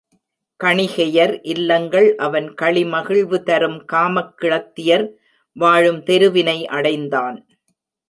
[0.63, 5.07] கணிகையர் இல்லங்கள் அவன் களிமகிழ்வு தரும் காமக்கிழத்தியர்
[5.53, 7.47] வாழும் தெருவினை அடைந்தான்.